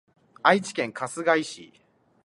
[0.41, 1.73] 愛知県春日井市